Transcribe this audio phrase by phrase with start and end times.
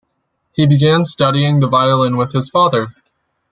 [0.53, 2.87] He began studying the violin with his father.